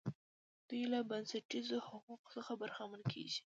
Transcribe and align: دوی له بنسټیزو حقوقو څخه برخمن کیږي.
دوی 0.67 0.83
له 0.93 0.99
بنسټیزو 1.09 1.77
حقوقو 1.87 2.29
څخه 2.35 2.51
برخمن 2.61 3.01
کیږي. 3.11 3.41